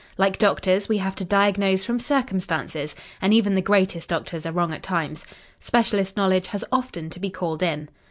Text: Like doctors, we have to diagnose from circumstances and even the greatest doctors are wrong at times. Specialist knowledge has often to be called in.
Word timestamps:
Like 0.17 0.39
doctors, 0.39 0.89
we 0.89 0.97
have 0.97 1.13
to 1.17 1.23
diagnose 1.23 1.83
from 1.85 1.99
circumstances 1.99 2.95
and 3.21 3.35
even 3.35 3.53
the 3.53 3.61
greatest 3.61 4.09
doctors 4.09 4.47
are 4.47 4.51
wrong 4.51 4.73
at 4.73 4.81
times. 4.81 5.27
Specialist 5.59 6.17
knowledge 6.17 6.47
has 6.47 6.65
often 6.71 7.11
to 7.11 7.19
be 7.19 7.29
called 7.29 7.61
in. 7.61 7.87